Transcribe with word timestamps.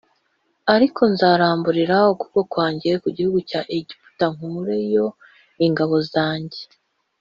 ariko 0.73 1.01
nzaramburira 1.13 1.97
ukuboko 2.13 2.39
kwanjye 2.51 2.91
ku 3.01 3.07
gihugu 3.15 3.39
cya 3.49 3.61
Egiputa 3.77 4.25
nkureyo 4.35 5.05
ingabo 5.65 5.95
zanjye 6.13 6.61